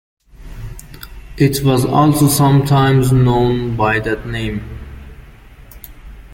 [1.37, 4.67] It was also sometimes known by that name.